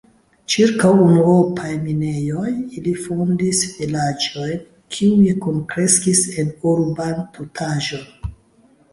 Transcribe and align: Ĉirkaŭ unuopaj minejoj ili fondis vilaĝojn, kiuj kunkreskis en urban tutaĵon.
Ĉirkaŭ 0.51 0.91
unuopaj 1.07 1.73
minejoj 1.81 2.53
ili 2.79 2.93
fondis 3.01 3.61
vilaĝojn, 3.73 4.63
kiuj 4.95 5.27
kunkreskis 5.43 6.23
en 6.45 6.49
urban 6.73 7.21
tutaĵon. 7.37 8.33